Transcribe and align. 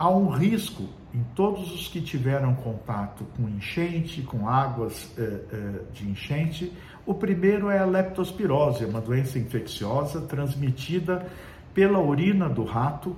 há 0.00 0.08
um 0.08 0.30
risco 0.30 0.88
em 1.12 1.22
todos 1.34 1.74
os 1.74 1.88
que 1.88 2.00
tiveram 2.00 2.54
contato 2.54 3.22
com 3.36 3.46
enchente, 3.46 4.22
com 4.22 4.48
águas 4.48 5.12
eh, 5.18 5.40
eh, 5.52 5.80
de 5.92 6.08
enchente. 6.08 6.72
O 7.04 7.12
primeiro 7.12 7.68
é 7.68 7.80
a 7.80 7.84
leptospirose, 7.84 8.86
uma 8.86 9.00
doença 9.00 9.38
infecciosa 9.38 10.22
transmitida 10.22 11.26
pela 11.74 11.98
urina 11.98 12.48
do 12.48 12.64
rato 12.64 13.14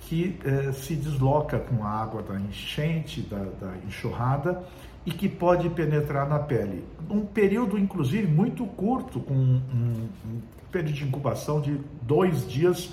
que 0.00 0.38
eh, 0.44 0.72
se 0.72 0.94
desloca 0.94 1.58
com 1.58 1.82
a 1.82 1.88
água 1.88 2.22
da 2.22 2.38
enchente, 2.38 3.22
da, 3.22 3.38
da 3.38 3.72
enxurrada 3.86 4.62
e 5.06 5.12
que 5.12 5.30
pode 5.30 5.70
penetrar 5.70 6.28
na 6.28 6.38
pele. 6.38 6.84
Um 7.08 7.24
período, 7.24 7.78
inclusive, 7.78 8.26
muito 8.26 8.66
curto, 8.66 9.20
com 9.20 9.32
um, 9.32 9.62
um 10.26 10.40
período 10.70 10.96
de 10.96 11.04
incubação 11.04 11.62
de 11.62 11.80
dois 12.02 12.46
dias 12.46 12.92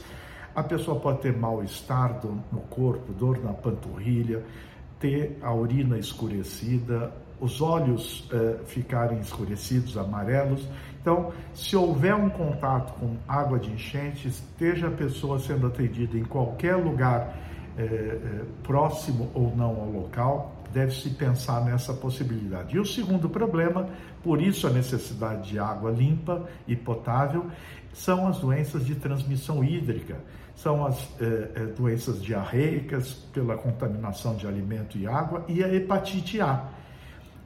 a 0.55 0.63
pessoa 0.63 0.99
pode 0.99 1.21
ter 1.21 1.35
mal-estar 1.35 2.19
no 2.51 2.61
corpo, 2.61 3.11
dor 3.13 3.43
na 3.43 3.53
panturrilha, 3.53 4.43
ter 4.99 5.37
a 5.41 5.53
urina 5.53 5.97
escurecida, 5.97 7.11
os 7.39 7.61
olhos 7.61 8.29
eh, 8.31 8.59
ficarem 8.65 9.19
escurecidos, 9.19 9.97
amarelos. 9.97 10.65
Então, 11.01 11.33
se 11.53 11.75
houver 11.75 12.15
um 12.15 12.29
contato 12.29 12.93
com 12.93 13.17
água 13.27 13.59
de 13.59 13.69
enchente, 13.69 14.29
esteja 14.29 14.87
a 14.87 14.91
pessoa 14.91 15.39
sendo 15.39 15.67
atendida 15.67 16.17
em 16.17 16.23
qualquer 16.23 16.75
lugar 16.75 17.37
eh, 17.77 17.83
eh, 17.83 18.45
próximo 18.63 19.29
ou 19.33 19.53
não 19.55 19.81
ao 19.81 19.89
local, 19.89 20.63
deve-se 20.71 21.09
pensar 21.11 21.65
nessa 21.65 21.93
possibilidade. 21.93 22.75
E 22.75 22.79
o 22.79 22.85
segundo 22.85 23.29
problema, 23.29 23.89
por 24.23 24.41
isso 24.41 24.65
a 24.65 24.69
necessidade 24.69 25.49
de 25.49 25.59
água 25.59 25.91
limpa 25.91 26.47
e 26.67 26.75
potável, 26.75 27.45
são 27.93 28.27
as 28.27 28.39
doenças 28.39 28.85
de 28.85 28.95
transmissão 28.95 29.63
hídrica, 29.63 30.17
são 30.55 30.85
as 30.85 30.99
eh, 31.21 31.51
eh, 31.55 31.65
doenças 31.77 32.21
diarreicas 32.21 33.13
pela 33.31 33.55
contaminação 33.55 34.35
de 34.35 34.47
alimento 34.47 34.97
e 34.97 35.07
água 35.07 35.45
e 35.47 35.63
a 35.63 35.73
hepatite 35.73 36.41
A. 36.41 36.69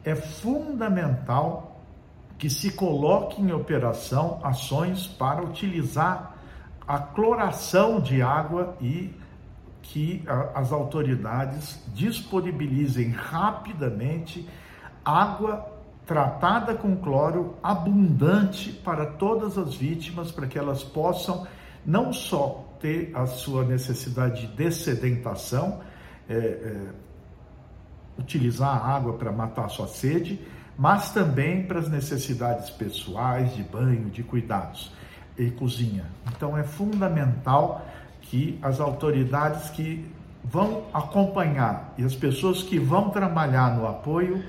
É 0.03 0.15
fundamental 0.15 1.81
que 2.37 2.49
se 2.49 2.71
coloque 2.71 3.41
em 3.41 3.51
operação 3.51 4.39
ações 4.43 5.07
para 5.07 5.43
utilizar 5.43 6.37
a 6.87 6.99
cloração 6.99 7.99
de 7.99 8.21
água 8.21 8.77
e 8.79 9.13
que 9.81 10.23
as 10.53 10.71
autoridades 10.71 11.81
disponibilizem 11.93 13.09
rapidamente 13.09 14.47
água 15.03 15.76
tratada 16.07 16.73
com 16.73 16.95
cloro 16.95 17.55
abundante 17.61 18.71
para 18.71 19.05
todas 19.05 19.57
as 19.57 19.75
vítimas, 19.75 20.31
para 20.31 20.47
que 20.47 20.57
elas 20.57 20.81
possam 20.81 21.45
não 21.85 22.13
só 22.13 22.65
ter 22.79 23.11
a 23.13 23.25
sua 23.27 23.65
necessidade 23.65 24.47
de 24.47 24.55
dessedentação, 24.55 25.81
é, 26.29 26.35
é, 26.35 26.77
utilizar 28.17 28.69
a 28.69 28.95
água 28.95 29.13
para 29.13 29.31
matar 29.31 29.65
a 29.65 29.69
sua 29.69 29.87
sede, 29.87 30.39
mas 30.77 31.11
também 31.11 31.63
para 31.63 31.79
as 31.79 31.89
necessidades 31.89 32.69
pessoais, 32.69 33.53
de 33.53 33.63
banho, 33.63 34.09
de 34.09 34.23
cuidados 34.23 34.91
e 35.37 35.51
cozinha. 35.51 36.05
Então 36.31 36.57
é 36.57 36.63
fundamental 36.63 37.85
que 38.21 38.57
as 38.61 38.79
autoridades 38.79 39.69
que 39.71 40.09
vão 40.43 40.85
acompanhar 40.93 41.93
e 41.97 42.03
as 42.03 42.15
pessoas 42.15 42.63
que 42.63 42.79
vão 42.79 43.09
trabalhar 43.09 43.75
no 43.75 43.85
apoio 43.85 44.43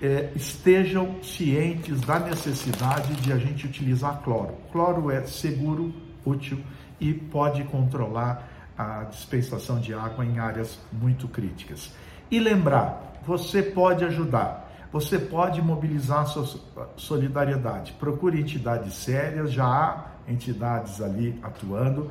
eh, 0.00 0.30
estejam 0.34 1.22
cientes 1.22 2.00
da 2.00 2.18
necessidade 2.18 3.14
de 3.16 3.32
a 3.32 3.36
gente 3.36 3.66
utilizar 3.66 4.20
cloro. 4.22 4.54
Cloro 4.72 5.10
é 5.10 5.22
seguro, 5.22 5.92
útil 6.24 6.58
e 6.98 7.12
pode 7.12 7.64
controlar 7.64 8.48
a 8.76 9.04
dispensação 9.04 9.80
de 9.80 9.92
água 9.92 10.24
em 10.24 10.38
áreas 10.38 10.78
muito 10.92 11.28
críticas. 11.28 11.92
E 12.30 12.38
lembrar, 12.38 13.20
você 13.26 13.62
pode 13.62 14.04
ajudar. 14.04 14.68
Você 14.92 15.18
pode 15.18 15.62
mobilizar 15.62 16.26
sua 16.26 16.60
solidariedade. 16.96 17.92
Procure 17.92 18.40
entidades 18.40 18.94
sérias, 18.94 19.52
já 19.52 19.66
há 19.66 20.06
entidades 20.28 21.00
ali 21.00 21.38
atuando 21.42 22.10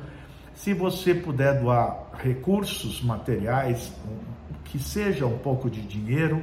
se 0.60 0.74
você 0.74 1.14
puder 1.14 1.58
doar 1.58 2.10
recursos 2.22 3.02
materiais, 3.02 3.90
que 4.64 4.78
seja 4.78 5.24
um 5.24 5.38
pouco 5.38 5.70
de 5.70 5.80
dinheiro, 5.80 6.42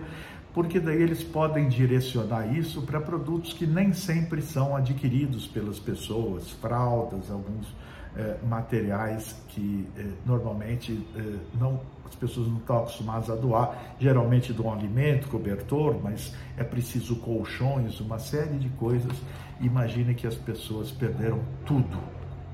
porque 0.57 0.79
daí 0.79 1.03
eles 1.03 1.23
podem 1.23 1.69
direcionar 1.69 2.51
isso 2.51 2.81
para 2.81 2.99
produtos 2.99 3.53
que 3.53 3.67
nem 3.67 3.93
sempre 3.93 4.41
são 4.41 4.75
adquiridos 4.75 5.45
pelas 5.45 5.77
pessoas, 5.77 6.49
fraldas, 6.49 7.29
alguns 7.29 7.67
eh, 8.15 8.37
materiais 8.43 9.39
que 9.49 9.87
eh, 9.95 10.07
normalmente 10.25 10.99
eh, 11.15 11.35
não, 11.59 11.79
as 12.03 12.15
pessoas 12.15 12.47
não 12.47 12.57
estão 12.57 12.79
acostumadas 12.79 13.29
a 13.29 13.35
doar. 13.35 13.95
Geralmente 13.99 14.51
doam 14.51 14.73
alimento, 14.73 15.27
cobertor, 15.27 15.99
mas 16.01 16.33
é 16.57 16.63
preciso 16.63 17.17
colchões, 17.17 17.99
uma 17.99 18.17
série 18.17 18.57
de 18.57 18.69
coisas. 18.69 19.13
Imagine 19.61 20.15
que 20.15 20.25
as 20.25 20.33
pessoas 20.33 20.89
perderam 20.89 21.39
tudo, 21.67 21.99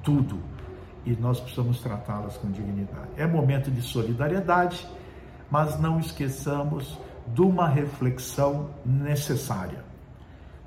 tudo 0.04 0.40
e 1.06 1.12
nós 1.12 1.40
precisamos 1.40 1.80
tratá-las 1.80 2.36
com 2.36 2.52
dignidade. 2.52 3.08
É 3.16 3.26
momento 3.26 3.72
de 3.72 3.82
solidariedade, 3.82 4.86
mas 5.50 5.80
não 5.80 6.02
esqueçamos 6.02 7.00
de 7.28 7.42
uma 7.42 7.68
reflexão 7.68 8.70
necessária. 8.86 9.84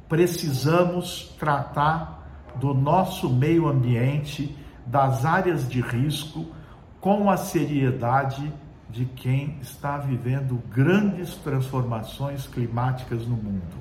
Precisamos 0.09 1.35
tratar 1.39 2.47
do 2.57 2.73
nosso 2.73 3.29
meio 3.29 3.69
ambiente, 3.69 4.57
das 4.87 5.25
áreas 5.25 5.69
de 5.69 5.81
risco, 5.81 6.47
com 7.01 7.31
a 7.31 7.37
seriedade 7.37 8.53
de 8.89 9.05
quem 9.05 9.59
está 9.61 9.99
vivendo 9.99 10.63
grandes 10.71 11.35
transformações 11.37 12.47
climáticas 12.47 13.27
no 13.27 13.37
mundo. 13.37 13.77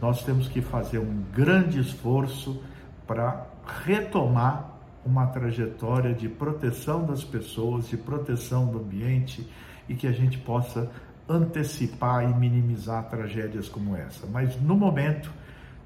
Nós 0.00 0.24
temos 0.24 0.48
que 0.48 0.62
fazer 0.62 0.98
um 0.98 1.24
grande 1.32 1.80
esforço 1.80 2.62
para 3.06 3.46
retomar 3.84 4.78
uma 5.04 5.26
trajetória 5.26 6.14
de 6.14 6.28
proteção 6.28 7.04
das 7.04 7.24
pessoas, 7.24 7.88
de 7.88 7.96
proteção 7.96 8.66
do 8.66 8.78
ambiente 8.78 9.48
e 9.88 9.94
que 9.94 10.06
a 10.06 10.12
gente 10.12 10.38
possa 10.38 10.90
antecipar 11.28 12.24
e 12.24 12.34
minimizar 12.34 13.08
tragédias 13.08 13.68
como 13.68 13.94
essa. 13.94 14.26
Mas 14.26 14.60
no 14.60 14.76
momento, 14.76 15.30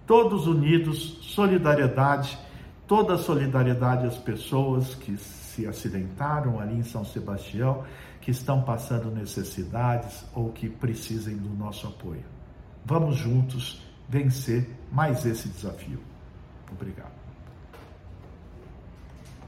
todos 0.07 0.47
unidos, 0.47 1.19
solidariedade, 1.23 2.39
toda 2.87 3.15
a 3.15 3.19
solidariedade 3.19 4.07
às 4.07 4.17
pessoas 4.17 4.95
que 4.95 5.17
se 5.17 5.67
acidentaram 5.67 6.61
ali 6.61 6.77
em 6.77 6.83
São 6.83 7.05
Sebastião, 7.05 7.85
que 8.21 8.31
estão 8.31 8.63
passando 8.63 9.11
necessidades 9.11 10.25
ou 10.33 10.53
que 10.53 10.69
precisem 10.69 11.37
do 11.37 11.51
nosso 11.51 11.87
apoio. 11.89 12.25
Vamos 12.85 13.17
juntos 13.17 13.83
vencer 14.09 14.69
mais 14.91 15.27
esse 15.27 15.49
desafio. 15.49 15.99
Obrigado. 16.71 17.22